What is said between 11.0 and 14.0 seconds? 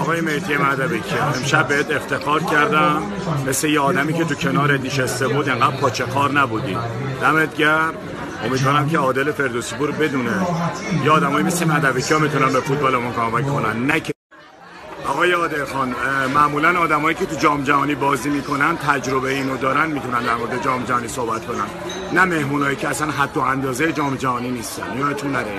یه آدمایی مثل مدبکی ها می‌تونن به فوتبال ما کمک کنن. نه